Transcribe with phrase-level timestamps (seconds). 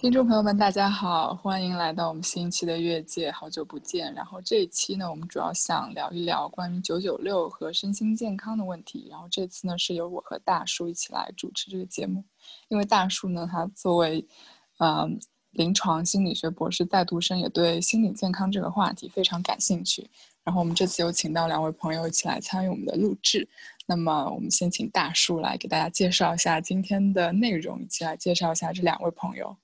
[0.00, 4.10] 听众朋友们，大家好，欢迎来到我们新一期的越界，好久不见。
[4.14, 9.08] 然后这一期呢，我们主要想聊一聊关于九九六和身心健康的问题。
[9.10, 12.24] 然后这次呢，是由我和大叔一起来主持这个节目。
[12.68, 14.26] 因为大叔呢，他作为，
[14.78, 20.08] 嗯，临床心理学博士在读生，也对心理健康这个话题非常感兴趣。
[20.42, 23.46] 然后我们这次有请到两位朋友一起来参与我们的录制。
[23.84, 29.54] 那么我们先请大叔来给大家介绍一下今天的内容，一起来介绍一下这两位朋友。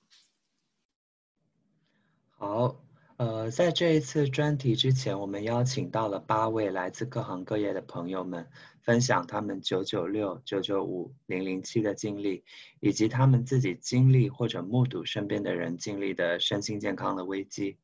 [2.39, 2.75] 好，
[3.15, 8.47] 呃，在这一次专题之前，我们邀请到了八位来自各行各业的朋友们，
[8.83, 12.43] 分享他们九九六、九九五、零零七的经历，
[12.79, 17.79] 以及他们自己经历或者目睹身边的人经历的身心健康的危机。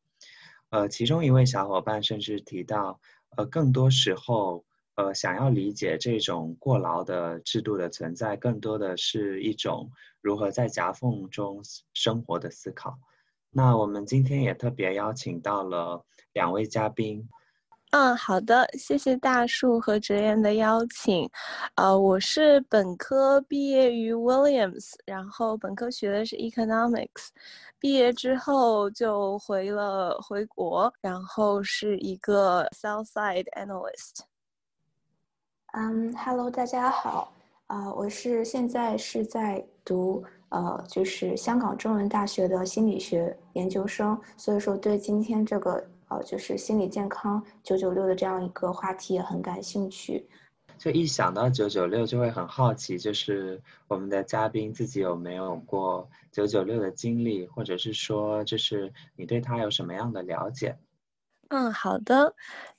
[0.69, 2.99] 呃，其中一位小伙伴甚至提到，
[3.35, 9.89] 呃，更多时候，呃，想要理解这种过劳的制度的存在，更多的是一种
[10.21, 11.63] 如何在夹缝中
[11.95, 12.99] 生活的思考。
[13.55, 17.29] 那我们今天也特别邀请到了两位嘉宾。
[17.91, 21.29] 嗯，好的，谢谢大树和哲言的邀请。
[21.75, 27.27] 呃，我是本科毕业于 Williams，然后本科学的是 Economics，
[27.77, 34.21] 毕业之后就回了回国，然后是一个 Southside Analyst。
[35.73, 37.31] 嗯，Hello，大家好。
[37.67, 40.23] 啊，我是现在是在读。
[40.53, 50.29] 呃，就是香港中文大学的心理学研究生，所以说对今天这个呃，就是心理健康九九六的这样一个话题也很感兴趣。
[50.77, 60.77] 就一想到九九六，就会很好奇，就是我们的嘉宾自己有没有过九九六的经历，或者是说，就是你对他有什么样的了解？
[61.49, 62.31] 嗯，好的，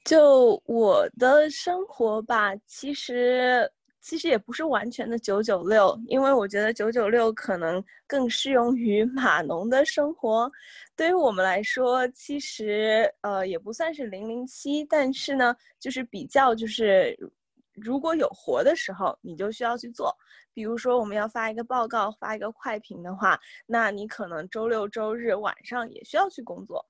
[0.05, 3.69] 就我的生活吧，其实。
[4.07, 10.53] 其实也不是完全的九九六，因为我觉得九九六可能更适用于 码农的生活。
[10.95, 17.19] 对于我们来说，其实呃也不算是零零七，但是呢，就是比较就是
[17.73, 20.15] 如果有活的时候，你就需要去做。
[20.53, 26.85] 比如说我们要发一个报告、发一个快评的话，那你可能周六周日晚上也需要去工作。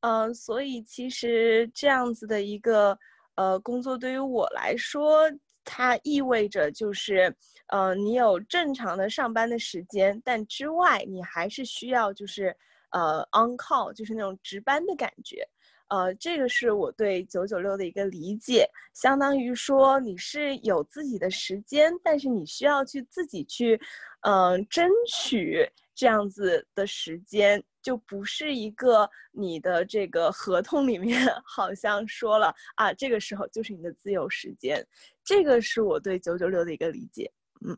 [0.00, 2.98] 嗯，所以其实这样子的一个
[3.34, 5.30] 呃工作对于我来说。
[5.64, 7.34] 它意味着就是，
[7.68, 12.54] 呃，你有正常的上班的时间，但之外你还是需要就是，
[12.90, 15.46] 呃，on call，就是那种值班的感觉，
[15.88, 23.80] 呃，这个是我对九九六的一个理解，相当于说你是有自己的时间，但是你需要去自己去，
[24.20, 27.62] 嗯，争取这样子的时间。
[27.84, 34.84] 就不是一个你的这个合同里面 好像说了啊，这个时候就是你的自由时间，
[35.22, 37.30] 这个是我对九九六的一个理解。
[37.60, 37.76] 嗯，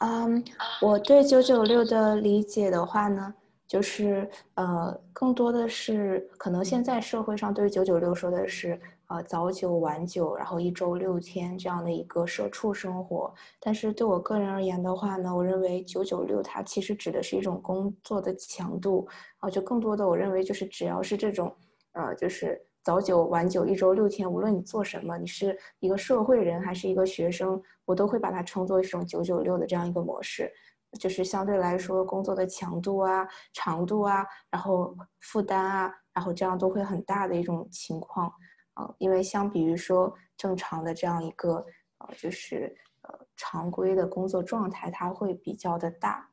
[0.00, 0.44] 嗯，
[0.80, 3.34] 我对九九六的理解的话呢，
[3.68, 8.80] 就是呃，更多的是可能现在社会上对九九六说的是。
[9.08, 13.32] 呃，早九晚九，然后一周六天这样的一个社畜生活。
[13.60, 19.06] 但是对我个人而言的话呢，我认为九九六它其实指的是一种工作的强度
[19.38, 21.54] 啊，就更多的我认为就是只要是这种，
[21.92, 30.50] 呃，就是早九晚九，一周六天，无论你做什么，你是一个社会人还是一个学生，我都会把它称作一种九九六的这样一个模式，
[30.98, 38.32] 就是相对来说工作的强度啊、长度啊，然后负担啊，然后这样都会很大的一种情况。
[38.74, 41.64] 啊，因为相比于说正常的这样一个
[41.98, 46.30] 呃，就是呃常规的工作状态，它会比较的大。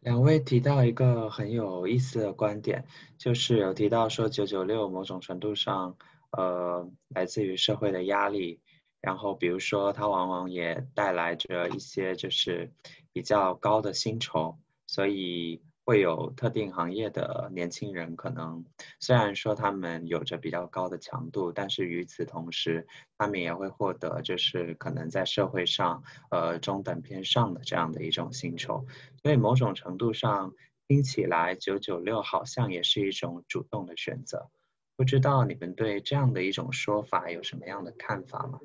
[0.00, 2.84] 两位提到一个很有意思的观点，
[3.18, 5.96] 就是有提到说九九六某种程度上，
[6.30, 8.60] 呃，来自于社会的压力，
[9.00, 12.72] 然后比如说它往往也带来着一些就是
[13.12, 14.56] 比较高的薪酬，
[14.86, 15.62] 所以。
[15.92, 18.64] 会有特定行业的年轻人，可能
[18.98, 22.86] 虽然说他们有着比较高的强度，但是与此同时，
[23.18, 28.86] 他们也会获得就是可能在社会上，呃中等偏上的这样的一种薪酬。
[29.22, 30.54] 所以某种程度上
[30.88, 34.48] 听起来，九九六好像也是一种主动的选择。
[34.96, 38.58] 不知道你们对这样的一种说法有什么样的看法吗？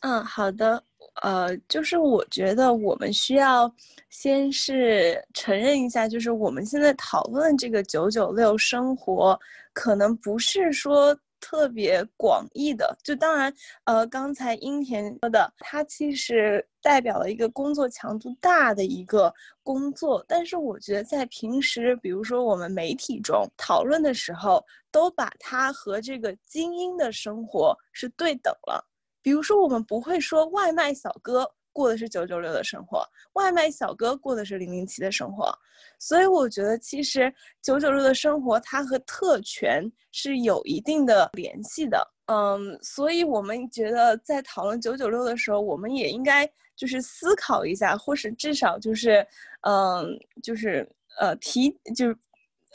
[0.00, 0.82] 嗯，好的。
[1.22, 3.72] 呃，就是我觉得我们需要
[4.10, 9.38] 先是承认一下，就是我们现在讨论这个九九六生活，
[9.72, 12.96] 可能不是说特别广义的。
[13.02, 13.52] 就当然，
[13.84, 19.32] 呃，刚才英田说的，它其实代表了一个工作强度大的一个
[19.62, 20.24] 工作。
[20.28, 28.84] 但是我觉得在平时，比如说我们媒体中讨论的时候，都把它和这个精英的生活是对等了。
[29.20, 33.04] 比如说，我们不会说外卖小哥过的是九九六的生活，
[33.34, 35.52] 外卖小哥过的是零零七的生活。
[35.98, 37.32] 所以我觉得，其实
[37.62, 42.04] 九九六的生活它和特权是有一定的联系的。
[42.26, 49.26] 嗯，所以我们觉得在讨论九九六的时候，我们也应该就是思考一下，或是至少就是，
[49.62, 50.06] 嗯，
[50.42, 50.88] 就是
[51.18, 52.16] 呃提就是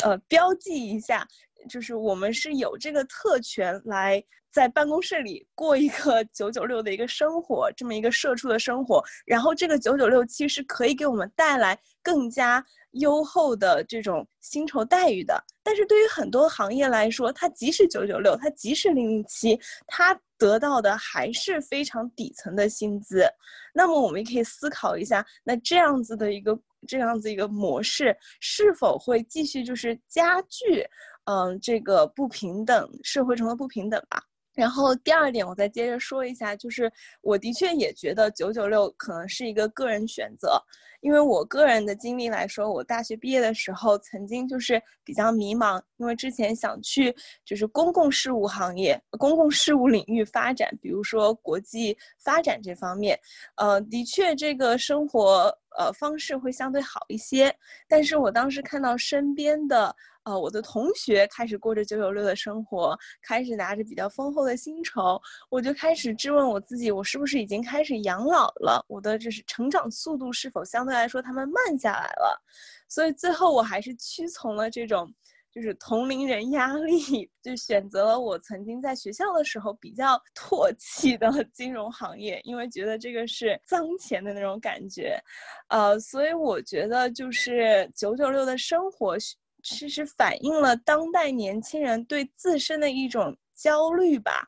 [0.04, 1.28] 呃标记一下，
[1.70, 4.24] 就是我们是有这个特权来。
[4.54, 15.44] 在办公室里过一个 九九六的一个生活，这么一个社畜的生活，然后这个九九六其实可以给我们带来更加优厚的这种薪酬待遇的。
[15.64, 23.26] 但是对于很多行业来说，它即使九九六，它即使零零七，它得到的还是非常底层的薪资。
[23.74, 26.56] 那么我们也可以思考一下，那这样子的一个
[26.88, 30.86] 这样子一个模式，是否会继续就是加剧，
[31.24, 34.22] 嗯，这个不平等社会中的不平等吧？
[34.54, 36.92] 然后第二点，我再接着说一下，就是
[37.22, 40.62] 我的确也觉得九九六可能是一个个人选择，
[41.02, 53.20] 因为我个人的经历来说，我大学毕业的时候曾经就是比较迷茫，因为之前想去就是公共事务行业、公共事务领域发展，比如说国际发展这方面，
[53.56, 57.52] 呃，的确这个生活呃方式会相对好一些，
[57.88, 59.96] 但是我当时看到身边的。
[60.24, 68.84] 呃，我的同学开始过着九九六的生活，开始拿着比较丰厚的薪酬，我就开始质问我自己，我是不是已经开始养老了？
[68.88, 72.42] 我的就是成长速度是否相对来说他们慢下来了？
[72.88, 75.14] 所以最后我还是屈从了这种
[75.52, 85.20] 就是同龄人压力，就选择了我曾经在学校的时候比较唾弃的 金融行业，因为觉得这个是脏钱的那种感觉。
[85.68, 89.18] 呃，所以我觉得就是九九六的生活。
[89.64, 94.48] 其实反映了当代年轻人对自身的一种焦虑吧，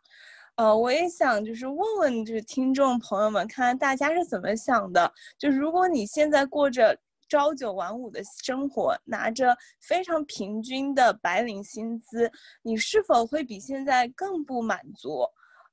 [0.56, 5.12] 呃，我也想就是问问就是听众朋友们，看看大家是怎么想的。
[5.38, 6.98] 就如果你现在过着
[7.28, 15.26] 朝九晚五的生活，拿着非常平均的白领薪资，你是否会比现在更不满足？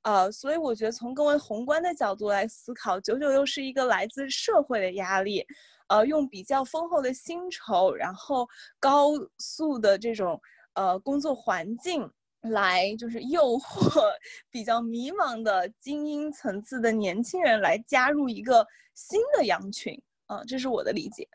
[0.02, 5.46] 呃，所以我觉得从更为宏观的角度来思考，九九六是一个来自社会的压力。
[5.92, 8.48] 呃，用比较丰厚的薪酬，然后
[8.80, 10.40] 高速的这种
[10.72, 12.10] 呃工作环境，
[12.40, 14.00] 来就是诱惑
[14.48, 21.28] 比较迷茫的精英层次的年轻人来加入一个新的羊群啊，这是我的理解。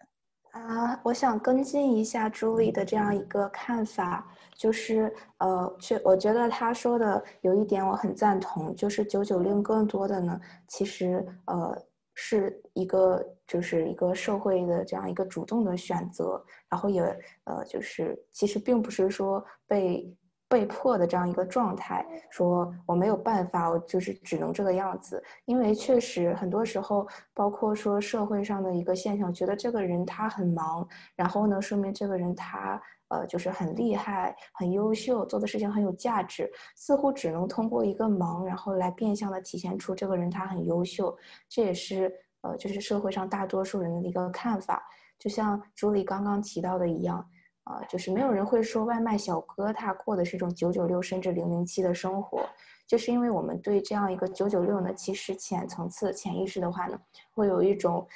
[0.54, 11.80] 啊，我想跟进一下朱莉的这样一个看法，就是呃，确我觉得他说的有一点我很赞同，就是九九六更多的呢，其实呃。
[12.19, 17.01] 是一个，就是一个社会的这样一个主动的选择，然后也
[17.45, 20.13] 呃，就是其实并不是说被
[20.49, 25.23] 被迫的这样一个状态，说我没有办法，我就是只能这个样子。
[25.45, 32.81] 因为确实很多时候，包括说社会上的一个现象，觉得这个人他很忙，然后呢，说明这个人他。
[33.09, 41.17] 呃，就是很厉害、很优秀，做的事情很有价值，似乎只能通过一个忙，然后来变相的体现出这个人他很优秀。
[41.47, 44.84] 这也是呃，就是社会上大多数人的一个看法。
[45.19, 47.25] 就像朱莉刚刚提到的一样，
[47.63, 52.48] 啊，就是没有人会说外卖小哥他过的是一种九九六甚至零零七的生活，
[52.88, 57.00] 就是因为我们对这样一个九九六呢，其实浅层次、潜意识的话呢，
[57.34, 58.07] 会有一种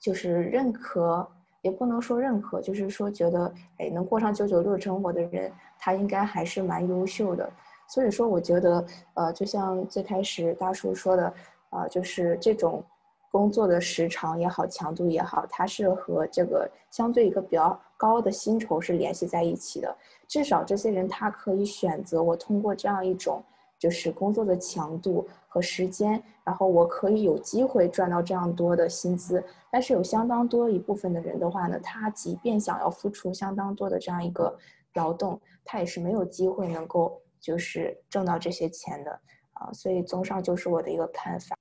[0.00, 1.26] 就是认可。
[1.62, 7.48] 也不能说认可，就是说觉得，哎，能过上九九六生活的人，他应该还是蛮优秀的。
[7.88, 8.84] 所以说，我觉得，
[9.14, 11.32] 呃，就像最开始大叔说的，
[11.70, 12.84] 啊，就是这种
[13.32, 19.92] 工作的时长也好，强度也好，它是和这个相对一个比较高的薪酬是联系在一起的。
[20.28, 23.42] 至少这些人他可以选择我通过这样一种。
[23.78, 29.42] 就是工作的强度和时间，然后我可以有机会赚到这样多的薪资。
[29.72, 34.56] 但是有相当多一部分的人的话呢，他即便想要付出相当多的这样一个
[34.94, 39.10] 劳动，他也是没有机会能够就是挣到这些钱的
[39.54, 39.72] 啊。
[39.72, 41.56] 所以综上就是我的一个看法。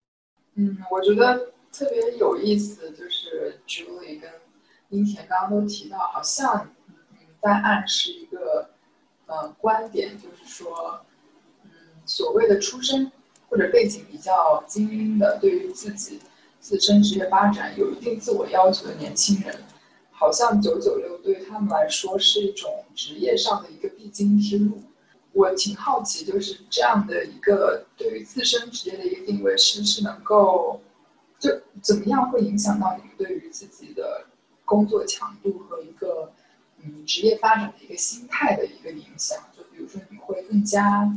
[0.53, 4.29] 嗯，我觉得特别有意思，就是 Julie 跟
[4.89, 6.95] 殷田刚刚都提到，好像嗯
[7.41, 8.69] 在暗示一个
[9.25, 11.01] 呃观点，就是说。
[11.63, 11.71] 嗯
[12.03, 13.11] 所谓的出身
[13.47, 16.19] 或者背景比较精英的，对于自己
[16.59, 19.55] 自身职业发展有一定自我要求的年轻人，
[20.11, 24.81] 好像九九六对他们来说是一种职业上的一个必经之路。
[25.31, 30.81] 我挺好奇，就是这样的一个对于自身职业的一个定位，是不是能够
[31.41, 31.49] 就
[31.81, 34.27] 怎么样会影响到你们对于自己的
[34.63, 36.31] 工作强度和一个
[36.77, 39.37] 嗯职业发展的一个心态的一个影响？
[39.51, 41.11] 就比如说，你会更加。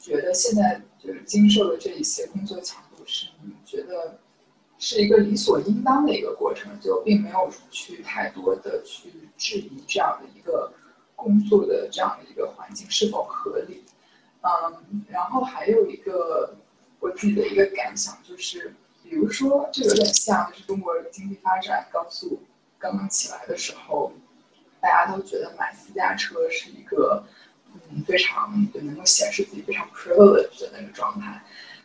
[0.00, 4.16] 觉得现在就是经受的这一些工作强度，是你觉得
[4.78, 10.72] 是一个理所应当的一个过程，就并没有去太多的去质疑这样的一个
[11.16, 13.82] 工作的这样的一个环境是否合理。
[14.40, 16.54] 嗯，然后还有一个
[17.00, 18.72] 我自己的一个感想就是，
[19.08, 22.42] 比如说这有点像就是中国经济发展高速
[22.78, 24.12] 刚刚起来的时候，
[24.80, 27.24] 大家都觉得买私家车是一个
[27.66, 31.42] 嗯非常能够显示自己非常 privileged 的那个状态。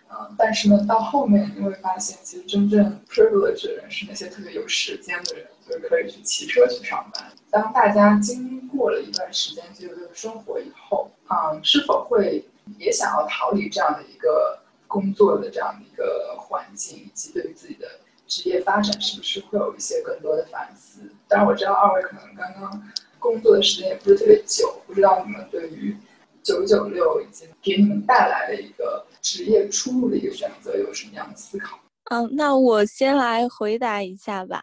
[0.09, 7.31] 嗯，但是呢，到后面你会发现，其实真正 privileged 的人是那些特别有时间的人，就是可以去骑车去上班。
[7.49, 12.45] 当大家经过了一段时间自由的生活以后，嗯，是否会
[12.77, 14.59] 也想要逃离这样的一个
[14.93, 17.87] 工作的这样的一个环境，以及对于自己的
[18.27, 21.01] 职业发展，是不是会有一些更多的反思？
[21.27, 25.97] 当然，我知道二位可能刚刚工作的时间也不是特别久，不知道你们对于
[26.43, 29.03] 九九六以及给你们带来的一个。
[29.23, 31.79] 职业出路的一个选择有什么样的思考？
[32.11, 34.61] 嗯，那我先来回答一下吧。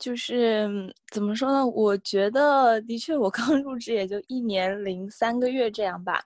[0.00, 0.68] 就是
[1.12, 1.64] 怎么说呢？
[1.64, 6.24] 我觉得的确，我刚入职也就一年零三个月这样吧。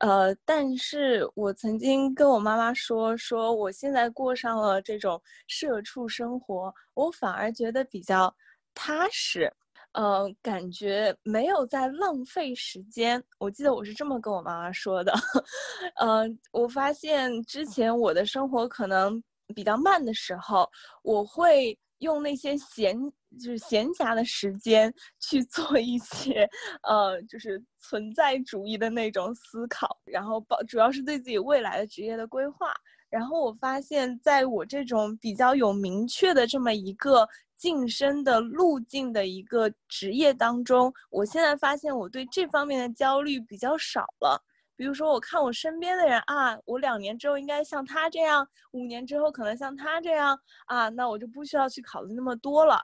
[0.00, 8.34] 呃，但是我曾经跟我妈妈说，说我现在过上了这种社畜生活，我反而觉得比较
[8.74, 9.52] 踏实。
[9.92, 13.22] 呃，感觉没有在浪费时间。
[13.38, 15.10] 我记得我是这么跟我妈妈说的。
[15.96, 19.22] 呃，我发现之前我的生活可能
[19.54, 20.68] 比较慢的时候，
[21.02, 22.94] 我会用那些闲
[23.34, 26.48] 就是闲暇的时间去做一些
[26.82, 32.72] 呃，就是存在主义的那种思考，然后包主要是对自己未来的职业的规划。
[33.08, 37.28] 然后我发现，在我这种比较有明确的这么一个。
[37.58, 44.38] 晋升的路径的一个职业当中，我现在发现我对这方面的焦虑比较少了。
[44.76, 52.78] 比如说，我看我身边的人啊，我两年之后应该像他这样，五年之后可能像他这样啊，那我就不需要去考虑那么多了。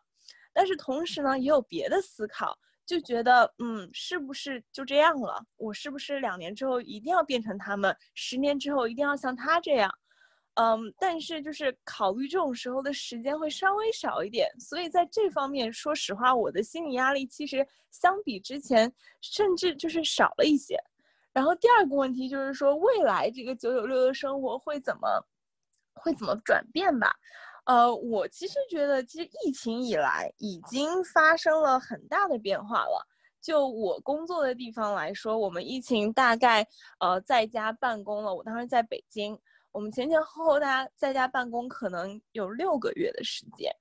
[0.52, 5.44] 但是同时呢，也有别的思考，就觉得嗯，是不是就这样了？
[5.56, 7.96] 我是不是两年之后一定要变成他们？
[8.14, 9.92] 十年之后一定要像他这样？
[10.54, 18.92] 嗯，但是就是考虑这种时候的时间会稍微少一点，所以在这方面，说实话，我的心理压力其实相比之前
[19.22, 20.78] 甚至就是少了一些。
[21.32, 25.08] 然后第二个问题就是说，未来这个九九六的生活会怎么
[25.94, 27.10] 会怎么转变吧？
[27.64, 33.06] 呃，我其实觉得，其实疫情以来已经发生了很大的变化了。
[33.40, 36.66] 就我工作的地方来说，我们疫情大概
[37.00, 39.38] 呃在家办公了，我当时在北京。
[39.72, 43.74] 我们前前后后大家在家办公可能有六个月的时间，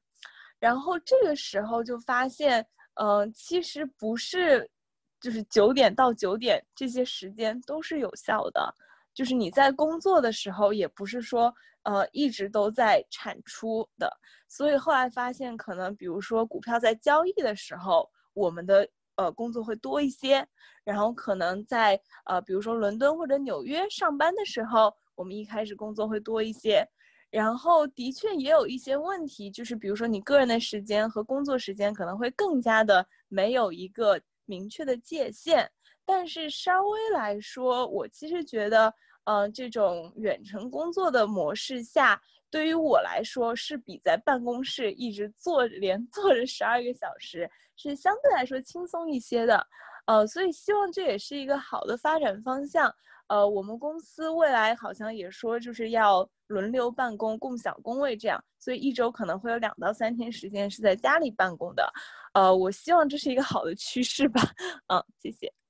[0.58, 4.72] 然后这个时候就发现，嗯，其实不是，
[5.20, 8.74] 就是九点到九点这些时间都是有效的，
[9.14, 14.12] 就是你在工作的时候也不是说，呃，一直都在产出的，
[14.48, 20.48] 所以后来发现，可能比如说股票在交易的时候，我们的呃工作会多一些，
[20.84, 24.94] 然后可能在呃比如说伦敦或者纽约上班的时候。
[25.14, 26.84] 我们一开始工作会多一些，
[27.30, 35.70] 然后的确也有一些问题，就是比如说你个人的时间和工作时间可能会更加的没有一个明确的界限。
[36.06, 38.92] 但是稍微来说，我其实觉得，
[39.26, 49.66] 呃，这种远程工作的模式下，对于我来说是比在办公室一直坐连坐着十二个小时是相对来说轻松一些的。
[50.06, 52.94] 呃，所以希望这也是一个好的发展方向。
[53.28, 61.90] 呃，我们公司未来好像也说就是要轮流办公、共享工位这样，所以一周可能会有两到三天时间是在家里办公的。
[62.34, 64.42] 呃，我希望这是一个好的趋势吧。
[64.92, 65.61] 嗯，谢谢。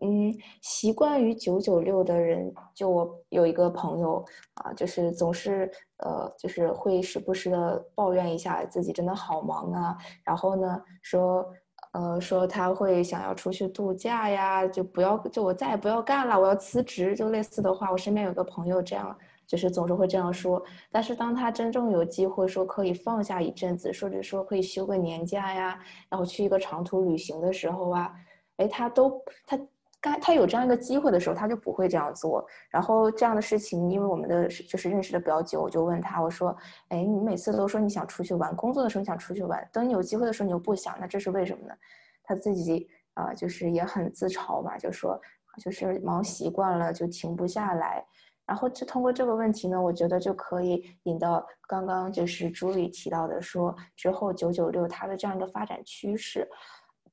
[0.00, 4.24] 嗯，习惯于九九六的人，就我有一个朋友
[4.54, 11.46] 啊，就是总是呃，就是会时不时的抱怨一下自己真的好忙啊，然后呢说。
[11.92, 17.88] 呃，说他会想要出去度假呀，就不要，就我再也不要干了，我要辞职，就类似的话。
[17.88, 20.60] 我身边有个朋友这样，就是总是会这样说。
[20.90, 28.12] 但是当他真正有机会说可以放下一阵子，或者说可以休个年假呀，然后去一个长途旅行的时候啊，
[28.56, 29.56] 哎，他都他。
[30.04, 32.46] 该他有这样一个机会的时候，他就不会这样做。
[32.68, 36.54] 然后这样的事情，因为我们的就是认识的比较久，我就问他，我说
[36.90, 41.74] ：“哎，你每次都说你想出去玩，工作的时候你想出去玩，等你有机会的时候你又不想，那这是为什么呢？”
[42.22, 45.18] 他自己啊，就是也很自嘲嘛，就说
[45.58, 48.04] 就是忙习惯了就停不下来。
[48.46, 56.46] 然后就通过这个问题呢，我觉得就可以引到刚刚就是朱莉提到的，说之后九九六它的这样一个发展趋势。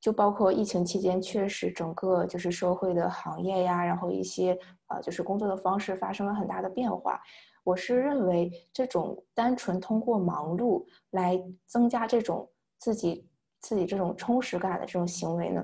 [0.01, 7.22] 就包括疫情期间，确实整个就是社会的行业呀，然后一些呃就是工作的方式发生了很大的变化。
[7.63, 13.29] 我是认为这种单纯通过忙碌来增加这种自己
[13.60, 15.63] 自己这种充实感的这种行为呢，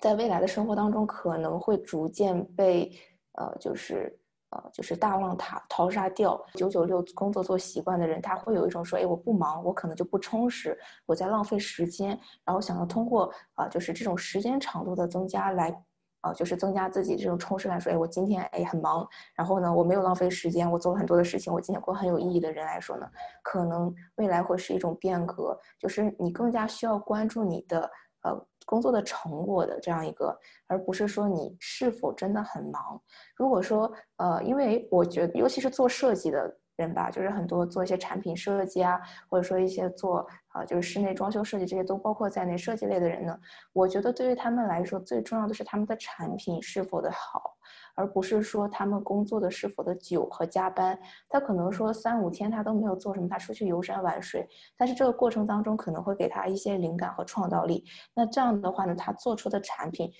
[0.00, 2.90] 在未来的生活当中可能会逐渐被
[3.32, 4.18] 呃就是
[4.54, 6.40] 呃就是大浪淘淘沙掉。
[6.54, 15.84] 九九六工作做习惯的人，他会有一种说，哎，我不忙，我可能就不充实，我在浪费时间，然后想要通过啊就是这种时间长度的增加来。
[16.24, 23.06] 啊，就是增加自己这种充实感，说，哎，我今天哎很忙，然后呢，我没有浪费时间，我做了很多的事情，我今天过很有意义的人来说呢，
[23.42, 27.90] 可能未来会是一种变革，就是你更加需要关注你的
[28.22, 33.00] 呃工作的成果的这样一个，而不是说你是否真的很忙。
[33.36, 36.56] 如果说呃，因为我觉得，尤其是做设计的。
[36.76, 42.58] 人吧，就是很多做一些产品设计啊，或者说一些做啊，就是室内装修设计这些都包括在内。
[42.58, 43.38] 设计类的人呢，
[43.72, 47.53] 我觉得对于他们来说，最重要的是他们的产品是否的好，
[47.94, 50.98] 而不是说他们工作的是否的久和加班。
[51.28, 57.84] 他可能说三五天他都没有做什么，他出去游山玩水，但是这个过程当中可能会给他一些灵感和创造力。
[58.14, 60.10] 那这样的话呢，他做出的产品。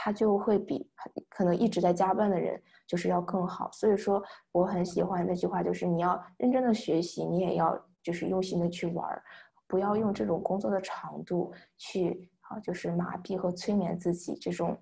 [0.00, 0.88] 他就会比
[1.28, 9.20] 可能一直在加班的人就是要更好，所以说我很喜欢那句话，就是你要认真的学习，你也要就是用心的去玩儿，
[9.66, 14.78] 不要用这种工作的长度去啊，就是麻痹和催眠自己这种，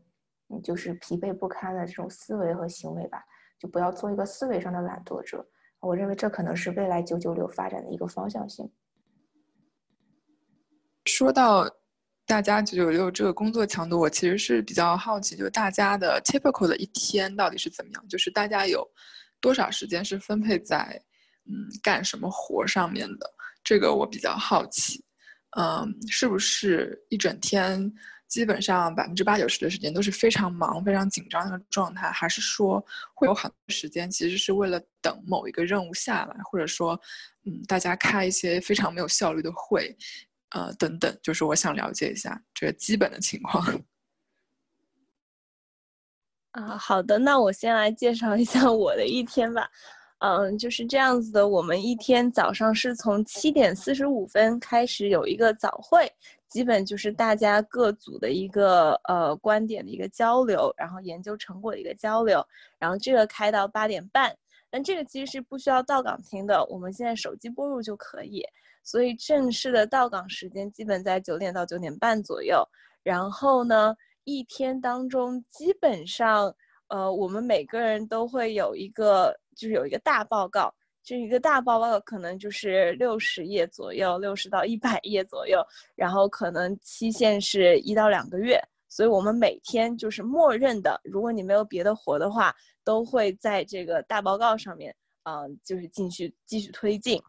[0.63, 3.23] 就是疲惫不堪的这种思维和行为吧，
[3.59, 5.47] 就不要做一个思维上的懒惰者。
[5.81, 8.71] 我认为这可能是未来九九六发展的一个方向性。
[11.05, 11.69] 说到。
[12.29, 18.09] 大家九九六这个工作强度，我其实是比较好奇，就大家的 typical 的一天到底是怎么样？
[18.09, 18.85] 就是大家有
[19.41, 21.01] 多少时间是分配在
[21.45, 23.33] 嗯干什么活上面的？
[23.63, 25.05] 这个我比较好奇。
[25.57, 27.81] 嗯，是不是一整天
[28.29, 32.11] 基本上百分之八九十的时间都是非常忙、非常紧张的状态？
[32.11, 36.99] 还是说会有很多时间其实是为了等某一个任务下来，或者说
[37.45, 39.97] 嗯大家开一些非常没有效率的会？
[40.51, 43.65] 呃，等等，就是我想了解一下这个基本的情况。
[46.53, 49.69] 啊，好的，那我先来介绍一下我的一天吧。
[50.21, 56.11] 嗯，就是这样子的，我们一天早上是从七点四十五分开始有一个早会，
[56.49, 62.47] 基本就是大家各组的一个呃观点的一个交流，然后研究成果的一个交流，
[62.79, 64.35] 然后这个开到八点半。
[64.69, 68.45] 但这个其实是不需要到岗听的，我们现在手机播入就可以。
[68.83, 72.67] 所以正式的到岗时间基本在九点到九点半左右。
[73.03, 76.55] 然后呢，一天当中基本上，
[76.89, 80.75] 呃，我们每个人都会有一个，就是有一个大报告。
[81.07, 85.65] 这一个大报告可能就是六十页左右，六十到一百页左右。
[85.95, 88.61] 然后可能期限是一到两个月。
[88.89, 94.93] 所以我们每天就是默认的，如果你没有别的活的话，都会在这个大报告上面，
[95.23, 97.23] 嗯，就是继续继续推进。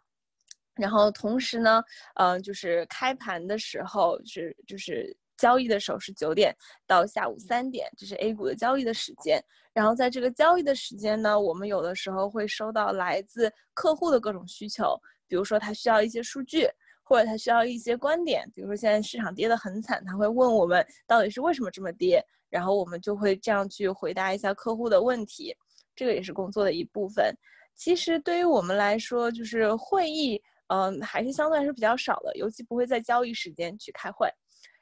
[0.73, 1.83] 然后同时呢，
[2.15, 9.41] 嗯，就是开盘的时候是就是交易的时候是九点到下午三点，这是 A 股的交易的时间。
[9.73, 16.67] 然后在这个交易的时间呢，我们有的时候会收到来自客户的各种需求，比如说他需要一些数据，
[17.03, 25.55] 或者他需要一些观点，比如说现在市场跌得很惨，他会问我们到底是为什么这么跌，然后我们就会这样去回答一下客户的问题，
[25.95, 27.31] 这个也是工作的一部分。
[27.75, 30.41] 其实对于我们来说，就是会议。
[30.69, 34.29] 嗯，还是相对来说比较少的，尤其不会在交易时间去开会。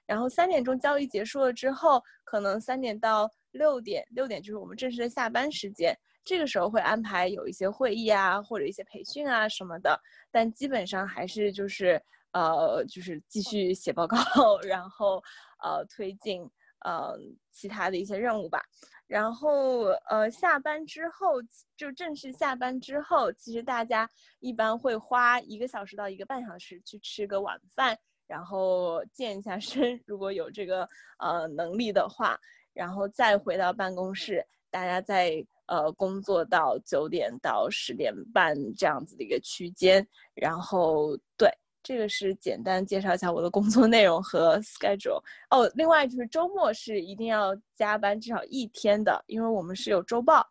[0.06, 5.98] 然后三点钟交易结束了之后，可能三点到六点，六点就是我们正式的下班时间。
[6.24, 10.00] 这个时候会安排有一些会议啊，或者一些培训啊什么的。
[10.32, 14.18] 但基本上还是就是呃，就是继续写报告，
[14.64, 15.22] 然后
[15.64, 16.42] 呃推进
[16.84, 17.16] 呃
[17.52, 18.64] 其他的一些任务吧。
[19.08, 21.40] 然后，呃，下班之后
[21.78, 27.96] 就正式下班之后，其实大家一般会花一个小时到一个半小时去吃个晚饭，
[28.28, 30.88] 然后健一下身，如果有这个
[31.20, 32.40] 呃能力的话，
[32.74, 41.50] 然后再回到办公室，大家再呃工作到九点到十点半这样子的一个区间，然后对。
[41.88, 45.72] 这个是简单介绍一下我的工作内容和 schedule 哦。
[45.76, 50.44] 另外就是周末是一定要加班至少一天的，因为我们是有周报，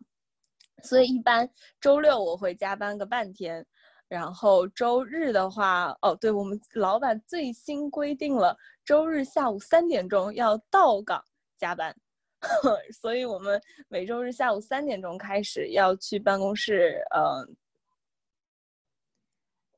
[0.85, 3.67] 所以一般周六我会加班个半天。
[4.09, 11.25] 然后周日的话，哦，对我们老板最新规定了，周日下午三点钟要到岗
[11.57, 11.95] 加班，
[12.93, 17.57] 所以我们每周日下午三点钟开始要去办公室，嗯。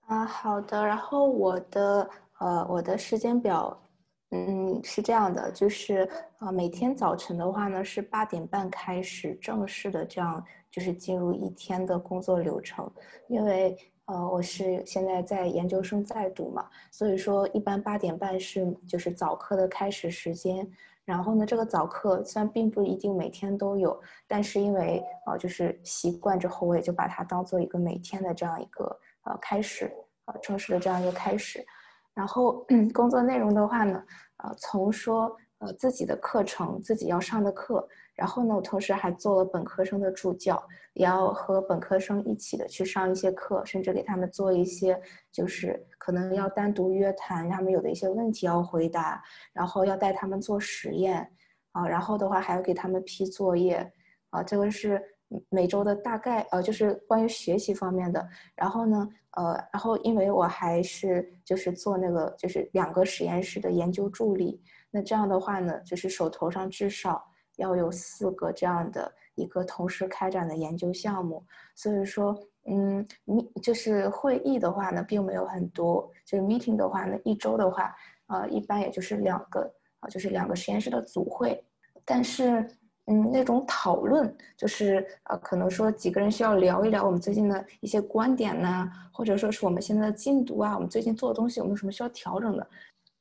[0.06, 0.84] 啊，好的。
[0.84, 2.08] 然后我的
[2.38, 3.76] 呃，我的时间表
[4.30, 6.08] 嗯，是这样的，就是
[6.38, 12.88] 啊，每天早晨的话呢，是八点半开始正式的这样，就是进入一天的工作流程。
[13.28, 20.68] 因为呃，我是现在在研究生在读嘛，所以说一般八点半是就是早课的开始时间。
[21.04, 28.84] 然后呢，这个早课虽然并不一定每天都有，但是因为啊，就是习惯之后，我也就把它当做一个每天的这样一个
[29.22, 29.92] 呃开始，
[30.26, 31.64] 呃正式的这样一个开始。
[32.14, 32.64] 然后
[32.94, 34.02] 工作内容的话呢，
[34.38, 40.60] 呃，从说呃自己的课程，自己要上的课，然后呢，我同时还做了本科生的助教，
[40.94, 45.00] 也要和本科生一起的去上一些课，甚至给他们做一些，
[45.30, 51.30] 就是可能要单独约谈，他们有的一些问题要回答，然后要带他们做实验，
[51.72, 53.92] 啊，然后的话还要给他们批作业，
[54.30, 55.00] 啊，这个是。
[55.48, 58.24] 每周的大概呃就是关于学习方面的，
[58.54, 77.94] 然后呢呃然后因为我还是就是做那个就是两个实验室的研究助理，那这样的话呢就是手头上至少要有四个这样的一个同时开展的研究项目，所以说嗯你就是会议的话呢并没有很多，就是 meeting 的话呢一周的话
[78.28, 81.62] 呃一般也就是两个啊就是两个实验室的组会，
[82.04, 82.66] 但是。
[83.08, 92.68] 嗯，那种讨论就是呃，可能说几个人需要聊一聊我们最近的一些观点呢，或者说是我们现在的进度啊，我们最近做的东西有没有什么需要调整的？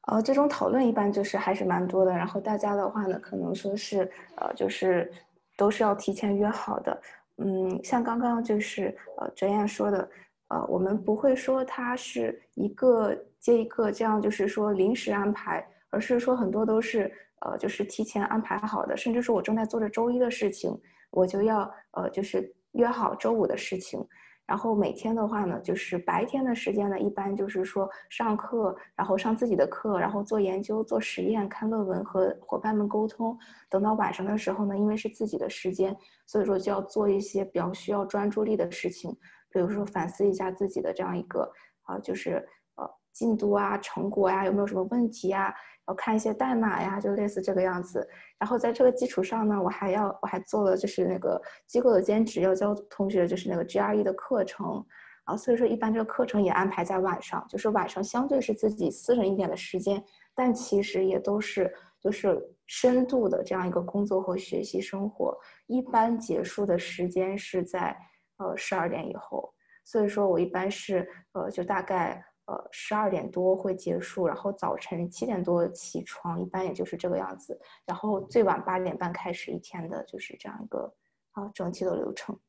[0.07, 2.11] 呃，这种讨论一般就是还是蛮多的。
[2.11, 5.11] 然后大家的话呢，可能说是呃，就是
[5.57, 7.01] 都是要提前约好的。
[7.37, 10.09] 嗯，像刚刚就是呃，哲燕说的，
[10.49, 17.11] 呃，我们不会说它是一个接一个这样，就是说临时安排，而是说很多都是。
[17.41, 20.75] 呃，就是提前安排好的，甚至说我正在做着周一的事情，
[21.11, 23.99] 我就要呃，就是约好周五的事情。
[24.45, 33.37] 然后每天的话呢，就是白天的时间呢，一般就是说上课，然后上自己的课，然后做研究、做实验、看论文和伙伴们沟通。
[33.69, 39.11] 等到晚上的时候呢，因为是自己的时间，所以说就要做一些比较需要专注力的事情，
[39.49, 41.51] 比如说反思一下自己的这样一个
[41.83, 42.33] 啊，就是
[42.75, 45.53] 呃进度啊、成果呀，有没有什么问题呀
[45.87, 45.93] 我？
[45.93, 48.07] 看一些代码呀，就类似这个样子。
[48.37, 54.85] 然后在这个基础上呢，我还要我还做了就是那个机构的兼职，要教同学就是那个 GRE 的课程
[55.23, 55.37] 啊。
[55.37, 60.03] 所以说一般这个课程也安排在晚上，就是晚上相对是自己私人一点的时间，
[60.35, 65.35] 但其实也都是就是深度的这样一个工作和学习生活。
[65.67, 67.95] 一般结束的时间是在
[68.37, 69.53] 呃十二点以后，
[69.85, 72.23] 所以说我一般是呃就大概。
[72.47, 77.59] 呃，十二点多会结束，然后早晨七点多起床，一般也就是这个样子。
[77.87, 80.93] 然后最晚八点半开始一天的，就是这样一个
[81.31, 82.39] 啊整体的流程。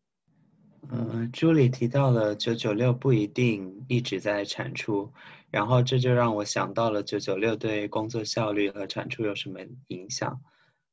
[0.90, 5.10] 嗯，朱莉提到了九九六不一定一直在产出，
[5.50, 10.38] 然后这就让我想到了九九六对工作效率和产出有什么影响。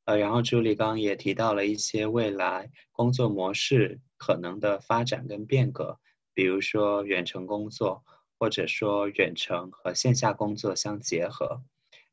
[0.06, 5.98] 呃，然后朱莉刚也提到了一些未来工作模式可能的发展跟变革，
[6.32, 8.02] 比如说远程工作。
[8.44, 11.62] 或者说远程和线下工作相结合，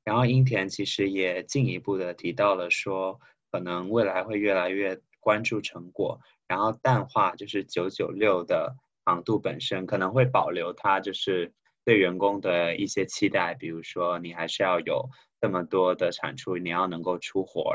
[0.05, 3.19] 然后英田其实也进一步的提到了说，
[3.51, 8.73] 可能未来会越来越关注成果，然后淡化就是九九六的
[9.05, 11.51] 长度本身，可能会保留它就是
[11.83, 15.09] 对员工的一些期待，比如说你还是要有
[15.41, 17.73] 这么多的产出，你要能够出活。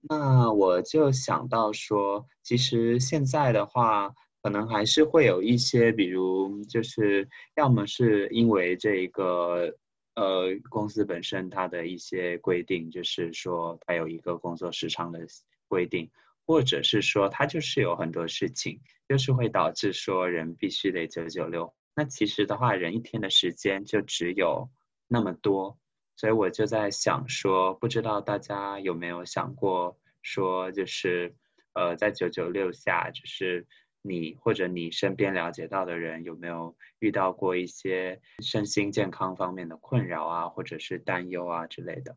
[0.00, 4.12] 那我就想到说，其实现在的话。
[4.48, 9.76] 可能还是会有一些，比如就是要么是因为这个
[10.14, 15.20] 呃公司本身它的一些规定，就是说它有一个工作时长的
[15.66, 16.10] 规定，
[16.46, 21.70] 或者是说它就是有很多事情，就是会导致说人必须得九九六。
[21.94, 24.66] 那其实的话，人一天的时间就只有
[25.08, 25.76] 那么多，
[26.16, 31.34] 所以我就在想说，不知道大家有没有想过说，就是
[31.74, 33.66] 呃在九九六下，就是。
[34.08, 42.16] 你或者你身边了解到的人有没有遇到过一些身心健康方面的困扰啊，或者是担忧啊之类的？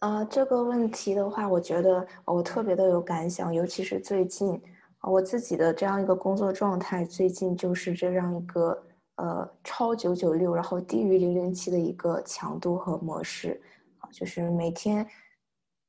[0.00, 4.60] 啊，这个问题的话，我觉得我特别的有感想，尤其是最近
[5.00, 13.58] 我自己的这样一个工作状态，最近就是这样一个呃超九九六，然后低于零零七的一个强度和模式
[14.00, 15.06] 啊，就是每天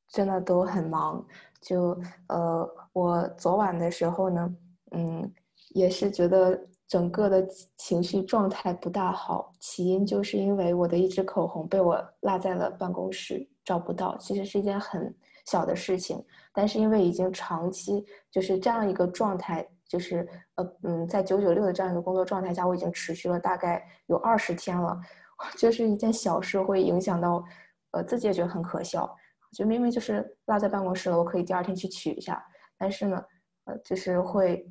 [0.08, 1.26] 真的都很忙。
[1.62, 4.56] 就呃，我昨晚的时候呢，
[4.92, 5.34] 嗯，
[5.70, 7.46] 也是觉得整个的
[7.78, 9.52] 情绪状态不大好。
[9.60, 14.18] 起因就是因为我的一支口红被我落在了办公室，找不到。
[14.18, 15.14] 其实是一件很
[15.46, 24.98] 小的事情，但是因为已经长期就是这样一个状态，就是呃嗯，在九九六的这样一个工作状态下，我已经持续了大概有二十天了。
[25.56, 27.44] 就是一件小事会影响到，
[27.92, 29.16] 呃，自己也觉得很可笑。
[29.58, 32.46] 就明明就是落在办公室了，我可以第二天去取一下，
[32.78, 33.26] 但是呢，
[33.64, 34.64] 呃，就是会，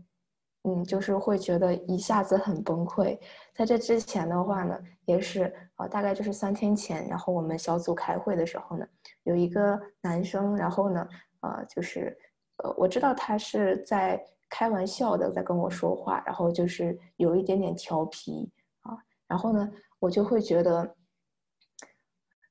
[0.63, 3.19] 嗯，就是会觉得一下子很崩溃。
[3.53, 8.87] 在这之前的话呢，也是啊，大概就是三天前，然后我们小组开会的时候呢，
[9.25, 11.09] 有一个男生，然后呢，
[11.41, 12.17] 呃，就是，
[12.59, 18.49] 呃，我知道他是在开玩笑的在跟我说话，然后就是有一点点调皮
[18.83, 18.97] 啊，
[19.27, 19.69] 然后呢，
[19.99, 20.95] 我就会觉得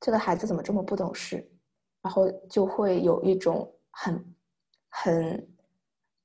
[0.02, 1.50] 这个孩子怎么这么不懂事。
[2.06, 4.36] 然后就会有一种很
[4.90, 5.48] 很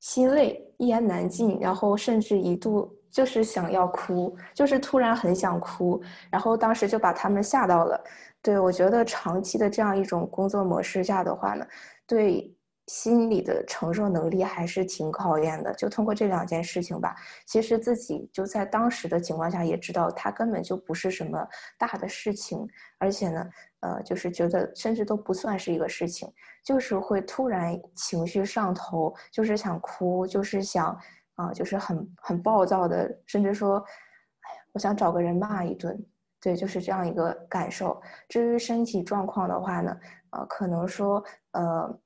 [0.01, 5.99] 心累、一言难尽，然后甚至一度就是想要哭，就是突然很想哭，
[6.31, 7.99] 然后当时就把他们吓到了。
[8.43, 11.67] 对我觉得长期的这样一种工作模式下的话呢，
[12.07, 12.55] 对。
[12.93, 15.73] 心理的承受能力还是挺考验的。
[15.75, 17.15] 就通过这两件事情吧，
[17.47, 21.47] 其实自己就在当时的情况下也知道，它根本就不是什么
[21.79, 23.49] 大的事情，而且呢，
[23.79, 26.29] 呃，就是觉得甚至都不算是一个事情，
[26.65, 30.99] 就是会突然情绪上头，就是想哭，就是想
[31.37, 35.97] 啊，就是很很暴躁的，甚至说，哎呀，我想找个人骂一顿。
[36.41, 38.03] 对，就是这样一个感受。
[38.29, 39.97] 至于身体状况的话呢，
[40.31, 41.23] 呃，可能说，
[41.53, 42.01] 呃。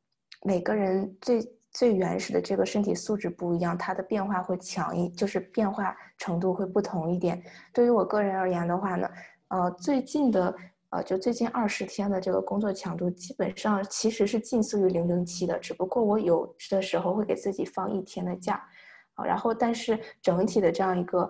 [0.46, 7.42] 每个人最最原始的这个身体素质不一样，它的变化会强一，就是变化程度会不同一点。
[7.72, 9.08] 对于我个人而言的话呢，
[9.48, 10.54] 呃，最近的
[10.90, 18.62] 呃，就最近二十天的这个工作强度，基本上其实是近似于零零七的，只不过我有的时候会给自己放一天的假，
[19.14, 21.28] 啊，然后但是整体的这样一个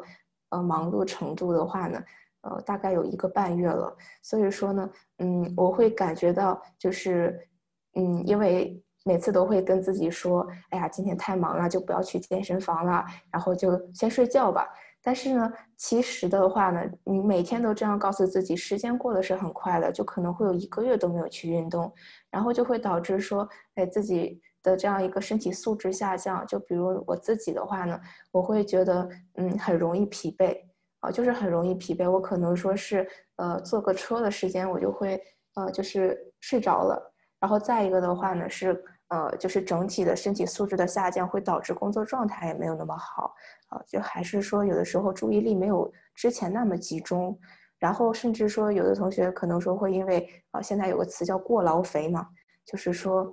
[0.48, 2.02] 呃忙碌程度的话呢，
[2.40, 3.96] 呃，大概有一个半月了。
[4.22, 7.48] 所以说呢，嗯，我会感觉到就是，
[7.94, 8.83] 嗯，因为。
[9.04, 14.66] 每次都会跟自己说：“哎呀，今天太忙了，就不要去健身房了，然后就先睡觉吧。”
[15.06, 21.92] 但是呢，其实的话呢，你每天都这样告诉自己，时间过得是很快的，就可能会有一个月都没有去运动，
[22.30, 26.46] 然后就会导致说，哎，自己的这样一个身体素质下降。
[26.46, 28.00] 就比如我自己的话呢，
[28.32, 30.56] 我会觉得，嗯，很容易疲惫
[31.00, 32.10] 啊，就是很容易疲惫。
[32.10, 35.20] 我可能说是，呃，坐个车的时间，我就会，
[35.56, 37.12] 呃，就是睡着了。
[37.38, 38.82] 然后再一个的话呢是。
[39.08, 43.34] 呃，就是整体的身体素质的下降，会导致工作状态也没有那么好
[43.68, 43.80] 啊。
[43.86, 47.38] 就还是说，有的时候注意力没有之前那么集中，
[47.78, 52.26] 然后甚至说，有的同学可能说会因为啊，现在有个词叫过劳肥嘛，
[52.64, 53.30] 就是说，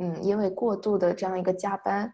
[0.00, 2.12] 嗯，因为过度的这样一个加班，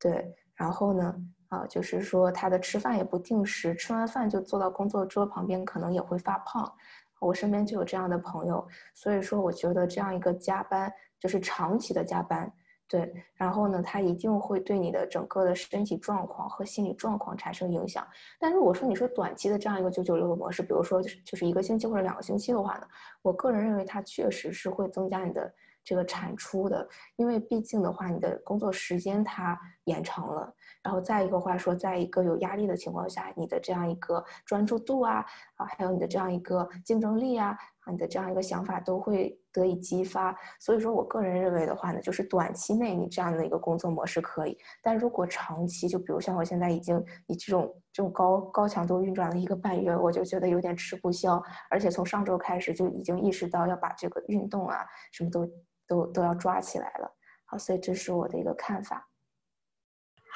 [0.00, 1.14] 对，然后呢，
[1.48, 6.72] 啊，就是说他的吃饭也不定时，吃完饭就坐到工作桌旁边，可能也会发胖。
[7.20, 10.92] 我身边就有这样的朋友，所以说我觉得这样一个加班。
[11.18, 12.52] 就是长期的加班，
[12.86, 18.06] 对，然后呢，它一定会对你的整个的身体状况和心理状况产生影响。
[18.38, 22.86] 但如果说你说短期的这样一个九九六的模式，比如说就是就是一个星期或者两个星期的话呢，
[23.22, 25.52] 我个人认为它确实是会增加你的
[25.82, 30.54] 这个产出的，因为毕竟的话，你的工作时间它延长了。
[30.86, 40.32] 然后再一个话说，在一个有压力的情况下，你的这样一个专注度啊，啊，还有你的这样一个竞争力啊，啊，你的这样一个想法都会得以激发。
[40.60, 55.50] 所以说我个人认为的话呢，就是短期内你这样的一个工作模式可以，但如果长期，就比如像我现在已经以这种这种高高强度运转了一个半月，我就觉得有点吃不消，而且从上周开始就已经意识到要把这个运动啊什么都
[55.88, 57.12] 都都要抓起来了。
[57.44, 59.04] 好，所以这是我的一个看法。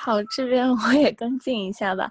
[0.03, 2.11] 好，这边我也跟进一下吧。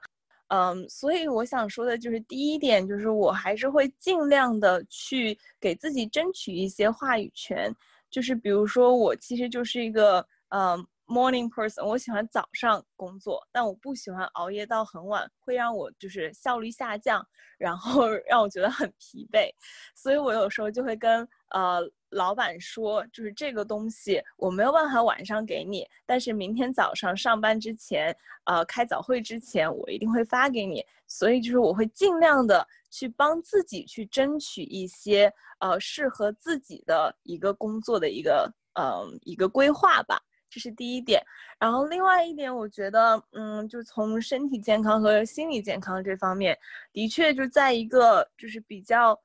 [0.50, 7.76] 嗯，所以我想说的就是第一点，就是我还是会尽量的去给自己争取一些话语权。
[8.12, 17.26] 就是比如说，我其实就是一个嗯 morning person，我喜欢早上工作，但我不喜欢熬夜到很晚，会让我就是效率下降，
[17.58, 19.50] 然后 让我觉得很疲惫。
[19.96, 21.92] 所以我有时候就会跟呃。
[22.12, 28.12] 老板说，就是这个东西我没有办法晚上给你，但是明天早上上班之前，
[28.46, 30.84] 呃，开早会之前，我一定会发给你。
[31.06, 41.22] 所以就是我会尽量的去帮自己去争取一些呃适合自己的一个工作的一个嗯一个规划吧，这是第一点。
[41.60, 46.58] 然后另外一点，我觉得嗯，就从身体健康和心理健康这方面，
[46.94, 49.20] 的确就在一个就是比较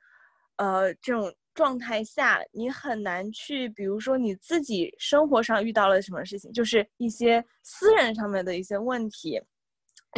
[0.56, 1.34] 呃这种。
[1.54, 9.40] 状态下，你很难去，比如说你自己生活上遇到了什么事情，就是一些私人上面的一些问题，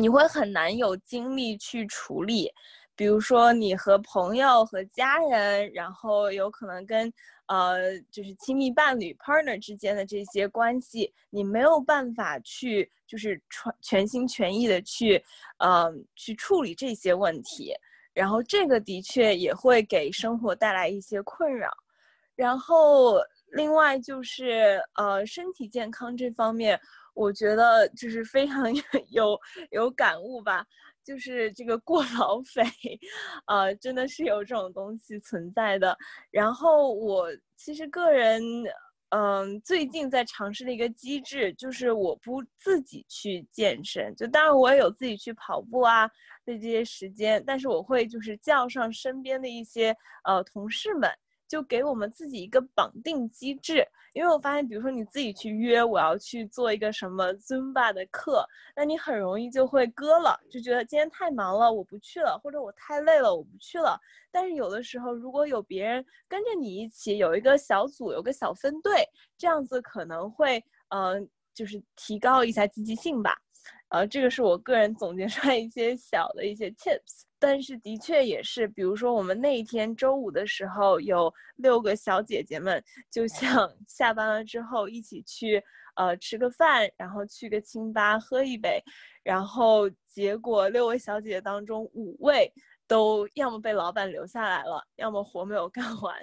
[0.01, 2.51] 你会很难有精力去处理。
[2.97, 7.13] 比如说你和朋友和家人，然后有可能跟
[7.47, 15.23] 呃就是亲密伴侣 partner 之间的这些关系，你没有办法去就是全全心全意的去，
[15.59, 17.75] 嗯，去处理这些问题。
[18.15, 21.71] 然后这个的确也会给生活带来一些困扰。
[22.35, 23.19] 然后
[23.53, 26.81] 另外就是呃身体健康这方面，
[27.15, 28.65] 我觉得就是非常
[29.13, 29.39] 有
[29.71, 30.67] 有感悟吧。
[31.07, 32.63] 就是这个过 劳肥，
[33.47, 35.97] 呃，真的是有这种东西存在的。
[36.33, 38.43] 然后我其实个人，
[39.11, 46.09] 嗯，最近在尝试的一个机制，就是我不自己去健身，就当然我也有自己去跑步啊
[46.45, 51.09] 的这些时间，但是我会就是叫上身边的一些呃同事们。
[51.49, 64.01] 就给我们自己一个绑定机制，因为我发现，比如说你自己去约我要去做一个什么 Zumba 的课，那你很容易就会割了，就觉得今天太忙了，我不去了，或者我太累了，我不去了。
[64.31, 73.37] 但是有的时候，如果有别人跟着你一起，有一个小组，有个小分队，这样子可能会，嗯，就是提高一下积极性吧。
[73.91, 85.63] 呃，这个是我个人总结出来一些小的一些 tips，但是的确也是，比如说我们那一天周五的时候，有六个小姐姐们，就像 下班了之后一起去
[85.95, 88.83] 呃吃个饭，然后去个清吧喝一杯，
[89.23, 92.53] 然后结果六位小姐姐当中五位
[92.89, 96.21] 都要么被老板留下来了，要么活没有干完，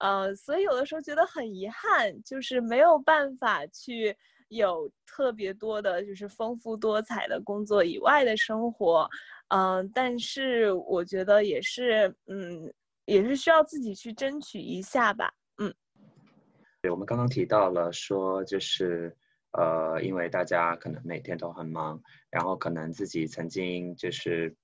[0.00, 4.14] 呃，所以有的时候觉得很遗憾，就是没有办法去。
[4.50, 9.08] 有特别多的，就是丰富多彩的工作以外的生活，
[9.48, 12.72] 嗯，但是我觉得也是，嗯，
[13.04, 15.72] 也是需要自己去争取一下吧，嗯。
[16.82, 19.16] 对，我们刚刚提到了说，就是
[19.52, 24.54] 呃，因为大家可能每天都很忙，然后可能自己曾经就是，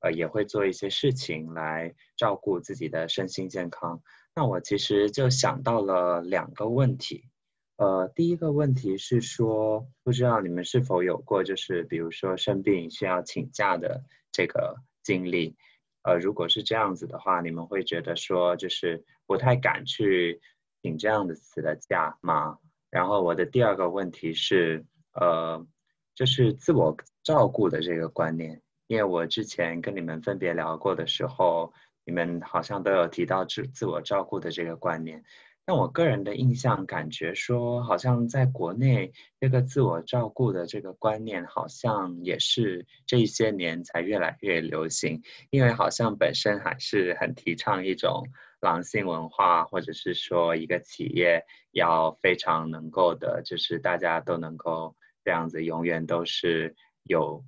[0.00, 4.02] 呃，也会做一些事情来照顾自己的身心健康。
[4.34, 7.28] 那我其实就想到了两个问题。
[7.76, 15.56] 呃，第一个问题是说，不知道你们是否有过，就是比如说生病需要请假的这个经历。
[16.02, 20.40] 呃，如果是这样子的话，你们会觉得说，就是不太敢去
[20.80, 22.58] 请这样的词的假吗？
[22.90, 25.66] 然后我的第二个问题是，呃，
[26.14, 31.74] 就是自我照顾的这个观念，因为我之前跟你们分别聊过的时候，
[32.06, 35.22] 你们好像都有提到自自我照顾的这个观念。
[35.68, 45.20] 那我个人的印象感觉说，好像在国内这个自我照顾的这个观念，好像也是这些年才越来越流行。
[45.50, 48.24] 因为好像本身还是很提倡一种
[48.60, 57.44] 狼性文化，或者是说一个企业要非常能够的，就是大家都能够这样子，永远都是有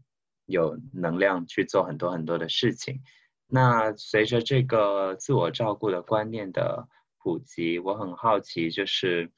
[0.46, 3.00] 有能量去做很多很多的事情。
[3.46, 6.88] 那随着这个自我照顾的观念的。
[7.18, 9.30] 普及，我很好奇，就是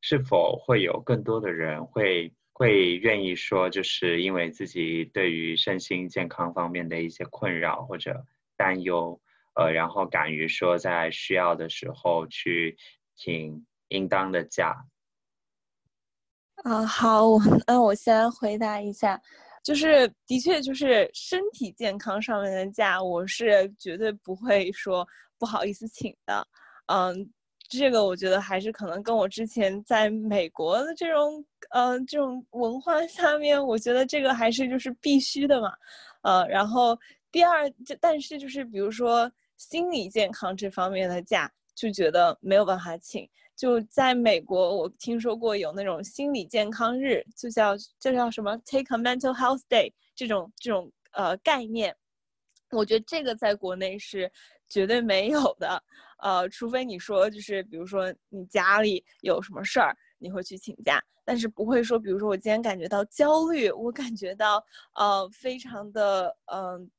[0.00, 8.24] 是否会有更多的人会会愿意说，就是因为自己对于身心健康方面的一些困扰或者
[8.56, 9.20] 担忧，
[9.54, 12.76] 呃，然后敢于说在需要的时候去
[13.14, 14.74] 请应当的假。
[16.64, 17.22] 啊，好，
[17.66, 19.20] 那我先回答一下，
[19.62, 25.06] 就是的确就是身体健康上面的假，我是绝对不会说
[25.38, 26.48] 不好意思请的，
[26.86, 27.30] 嗯。
[27.68, 35.72] 这个我觉得还是可能跟我之前在美国的这种，呃，这种文化下面，我觉得这个还是就是必须的嘛，
[36.22, 36.96] 呃，然后
[37.32, 37.68] 第二，
[38.00, 43.28] 但是就是比如说心理健康这方面的假，就觉得没有办法请。
[43.56, 51.96] 就在美国，我听说过有那种心理健康日，就叫就叫什么 Take a Mental Health Day 这种这种呃概念，
[52.70, 54.30] 我觉得这个在国内是
[54.68, 55.82] 绝对没有的。
[56.18, 66.90] 呃，除非你说就是，比如说你家里有什么事儿，你会去请假，但是不会说，比如说我今天感觉到焦虑，我感觉到呃非常的嗯，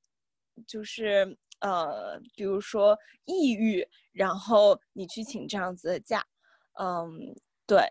[0.68, 6.24] 就是呃，比如说抑郁，然后你去请这样子的假，
[6.80, 7.82] 嗯，对，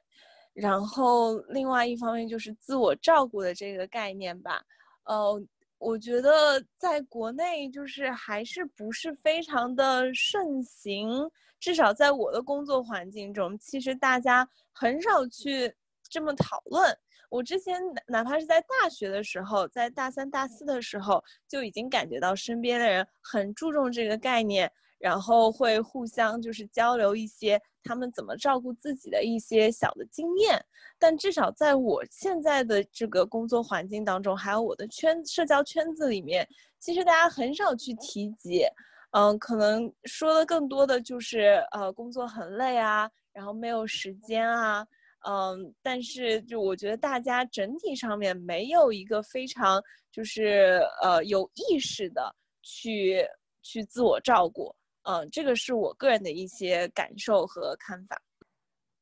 [0.54, 4.62] 然后另外一方面就是自我照顾的这个概念吧，
[5.04, 5.42] 呃。
[5.78, 15.74] 我觉得在国内就是还是不是非常的盛行，至少在我的工作环境中，其实大家很少去
[16.08, 16.96] 这么讨论。
[17.28, 24.72] 我之前哪怕是在大学的时候，在大三、大四的时候，就已经感觉到身边的人很注重这个概念。
[24.98, 30.64] 然后会互相就是交流一些他们怎么照顾自己的一些小的经验，
[30.98, 38.64] 但至少在我现在的这个工作环境当中，还有我的圈社交圈子里面，其实大家很少去提及，
[39.10, 44.86] 嗯，可能说的更多的就是呃工作很累啊，然后没有时间啊，
[45.28, 53.24] 嗯，但是就我觉得大家整体上面没有一个非常就是呃有意识的去。
[53.68, 54.72] 去自我照顾。
[55.08, 58.20] 嗯，这个是我个人的一些感受和看法。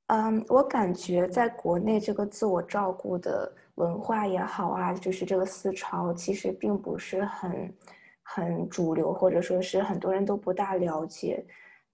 [0.08, 7.74] 嗯，我感觉在国内这个自我照顾的文化也好啊，就是这个思潮，其实并不是很
[8.22, 11.42] 很主流，或者说是很多人都不大了解。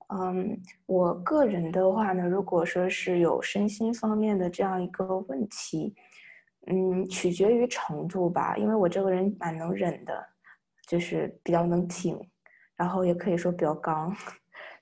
[0.09, 5.95] 嗯，我个人的话呢，如果说是有身心方面的这样一个问题，
[6.67, 10.27] 嗯，取决于程度吧，因为我这个人蛮能忍的，
[10.89, 12.19] 就是比较能挺，
[12.81, 14.11] 然后也可以说比较刚，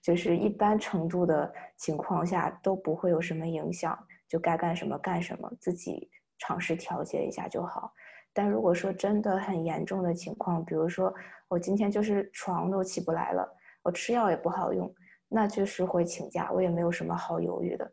[0.01, 7.93] 就是一般程度的情况下都不会有什么影响，就该干什么干什么，自己尝试调节一下就好。
[8.33, 11.13] 但如果说真的很严重的情况，比如说
[11.49, 14.95] 我今天就是床都起不来了，我吃药也不好用。
[15.29, 17.93] 那就是会请假，我也没有什么好犹豫的。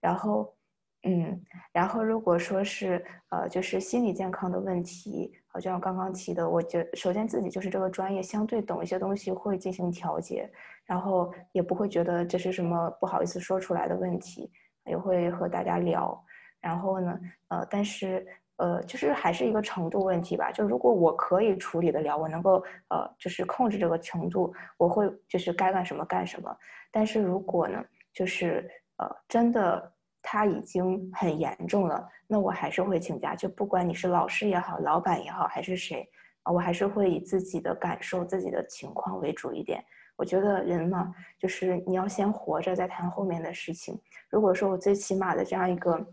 [0.00, 0.56] 然后，
[1.02, 1.42] 嗯，
[1.72, 10.50] 然后如果说是呃，就是心理健康的问题，好像刚刚提的，我觉首先自己就是这个专业，相对懂一些东西，会进行调节，
[10.84, 14.50] 然后也不会觉得这是什么不好意思说出来的问题，
[14.86, 16.24] 也会和大家聊。
[16.60, 18.26] 然后呢，呃，但是。
[18.60, 20.52] 呃，就是还是一个程度问题吧。
[20.52, 26.54] 就如果我可以处理得了，我能够呃，就是控制这个程度，我会就是该干什么干什么。
[26.90, 27.82] 但是如果呢，
[28.12, 29.90] 就是呃，真的
[30.22, 33.34] 他已经很严重了，那我还是会请假。
[33.34, 36.08] 就不管你是老师也好，老板也好，还是谁
[36.42, 39.84] 啊，我还是会以自己的感受、自己的情况为主一点。
[40.16, 43.98] 我觉得人嘛，就是你要先活着，再谈后面的事情。
[44.28, 46.06] 如果说我最起码的这样一个。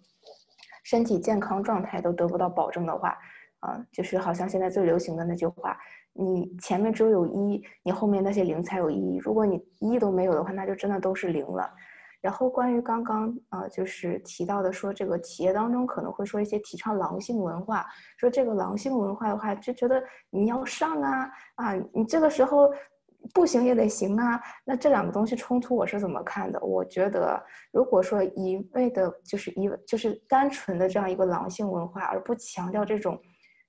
[0.84, 3.14] 身体健康状态都得不到保证的话，
[3.60, 5.78] 啊，就是好像现在最流行的那句话：
[6.14, 9.18] 你前面只有有一，你后面那些零才有意义。
[9.18, 11.70] 如果你一都没有的话，那就真的都是零了。
[12.22, 17.86] 然后关于刚刚啊，就是提到的说这个企业当中可能会说一些提倡狼性文化，
[18.18, 22.74] 说这个狼性文化的话，就觉得你要上啊啊，你这个时候。
[23.34, 26.58] 不行也得行啊，那这两个东西冲突我是怎么看的？
[26.62, 27.44] 我觉得，
[27.74, 33.20] 如果说一味的就是一就是单纯的这样一个狼性文化，而不强调这种，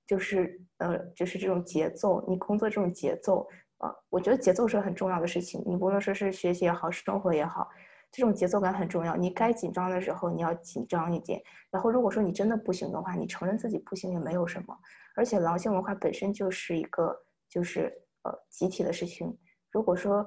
[0.07, 3.45] 就是呃就是这种节奏，你工作这种节奏
[3.79, 5.61] 啊，我觉得节奏是很重要的事情。
[5.65, 7.67] 你无论说是学习也好，生活也好，
[8.11, 9.15] 这种节奏感很重要。
[9.15, 14.77] 你该紧张的时候你要紧张一点，然后如果说你真的不行的话，你承认自己不行也没有什么。
[15.15, 17.15] 而且狼性文化本身就是一个
[17.49, 17.91] 就是
[18.23, 19.37] 呃集体的事情。
[19.71, 20.25] 如果说，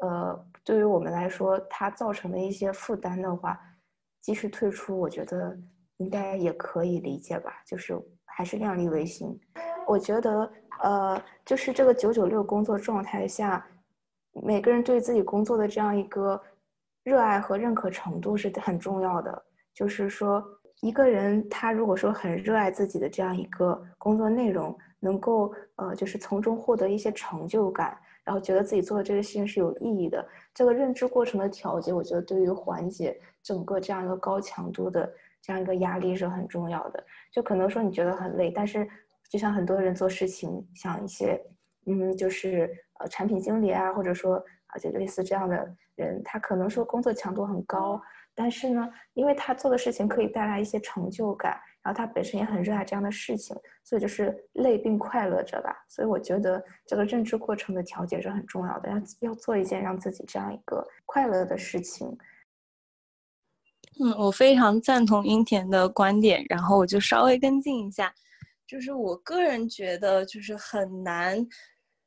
[0.00, 3.60] 呃，对于我们来说，它造成的一些负担的话，
[4.20, 5.56] 即使退出，我觉得
[5.98, 7.62] 应该也可以理解吧。
[7.66, 9.38] 就是还是量力为行。
[9.86, 10.50] 我觉得，
[10.82, 13.66] 呃，就是这个九九六工作状态下，
[14.42, 16.40] 每个人对自己工作的这样一个
[17.02, 19.42] 热爱和认可程度是很重要的。
[19.74, 20.44] 就是说，
[20.80, 27.96] 一个人他如果说很热爱自己的这样一个工作内容，能够呃，就是从中获得一些成就感。
[28.22, 30.24] 然后觉得自己做的这个事情是有意义的，
[30.54, 37.02] 这个认知过程的调节，我觉得对于缓解整个这样一个高强度的这样一个压力是很重要的。
[37.32, 38.86] 就可能说你觉得很累，但是
[39.28, 41.42] 就像很多人做事情，像一些
[41.86, 42.70] 嗯，就是
[43.00, 44.40] 呃产品经理啊，或者说
[44.72, 48.00] 啊就类似这样的人，他可能说工作强度很高，
[48.34, 51.60] 但是呢，因为他做的事情可以带来一些成就感。
[51.82, 55.74] 然后他本身也很热爱这样的事情，所以就是累并快乐着吧。
[55.88, 62.06] 所以我觉得这个认知过程的调节是很重要的，要要做一件让自己这样一个快乐的事情。
[63.98, 68.12] 嗯，我非常赞同英田的观点，然后我就稍微跟进一下，
[68.66, 71.42] 就是我个人觉得就是很难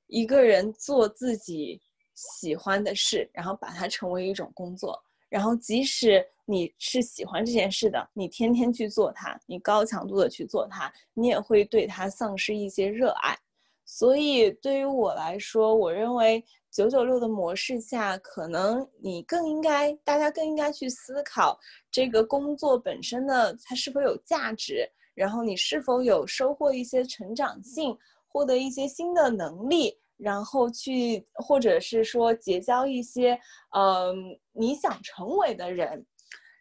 [0.05, 1.81] 一个人做自己
[2.15, 5.01] 喜欢的事，然后把它成为一种工作。
[5.29, 13.35] 然后，即使你是喜欢这件事的，你天天去做它，你高强度的去做它，你也会对它丧失一些热爱。
[13.83, 21.59] 所以，对于我来说，我认为九九六的模式下，可能你更应该，大家更应该去思考
[21.91, 27.97] 这个工作本身的它是否有价值，然后你是否有收获一些成长性，
[28.27, 29.97] 获得一些新的能力。
[30.17, 33.39] 然后去，或者是说结交一些，
[33.75, 34.15] 嗯，
[34.51, 36.05] 你想成为的人。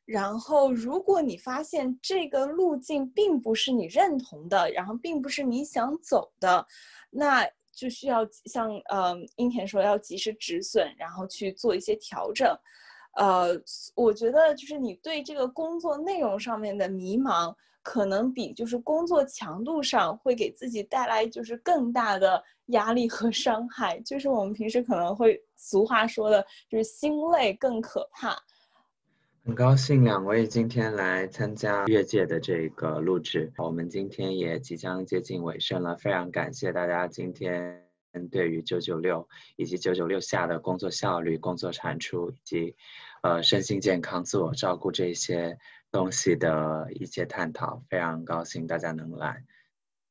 [0.04, 6.66] 然后，如果你发现这个路径并不是你认同的，然后并不是你想走的，
[7.08, 12.54] 那就需要像，嗯，英田说要及时止损，然后去做一些调整。
[13.14, 13.50] 呃，
[13.94, 17.54] 我觉得就是你对这个工作内容上面的迷茫。
[17.82, 28.36] 可能比就是工作强度上会给自己带来就是更大的压力和伤害就是我们平时可能会俗话说的就是心累更可怕。
[29.44, 37.82] 很高兴两位今天来参加越界的这个录制我们今天也即将接近尾声了非常感谢大家今天
[38.30, 42.76] 对于九九六以及九九六下的工作效率工作产出以及
[43.22, 45.58] 呃身心健康自我照顾这些
[45.92, 49.44] 东西的一些探讨非常高兴大家能来。